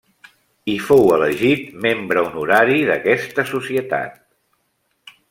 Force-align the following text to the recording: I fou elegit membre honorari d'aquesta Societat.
I 0.75 0.77
fou 0.85 1.11
elegit 1.17 1.67
membre 1.85 2.25
honorari 2.29 2.79
d'aquesta 2.89 3.49
Societat. 3.53 4.21